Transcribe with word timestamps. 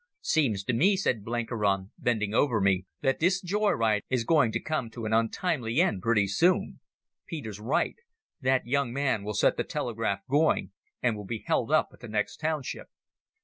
"Seems 0.23 0.63
to 0.63 0.73
me," 0.73 0.95
said 0.97 1.23
Blenkiron, 1.23 1.91
bending 1.99 2.33
over 2.33 2.59
me, 2.59 2.87
"that 3.01 3.19
this 3.19 3.39
joy 3.39 3.69
ride 3.73 4.01
is 4.09 4.23
going 4.23 4.51
to 4.53 4.59
come 4.59 4.89
to 4.89 5.05
an 5.05 5.13
untimely 5.13 5.79
end 5.79 6.01
pretty 6.01 6.25
soon. 6.25 6.79
Peter's 7.27 7.59
right. 7.59 7.97
That 8.39 8.65
young 8.65 8.91
man 8.93 9.23
will 9.23 9.35
set 9.35 9.57
the 9.57 9.63
telegraph 9.63 10.21
going, 10.27 10.71
and 11.03 11.15
we'll 11.15 11.25
be 11.27 11.43
held 11.45 11.71
up 11.71 11.89
at 11.93 11.99
the 11.99 12.07
next 12.07 12.37
township." 12.37 12.87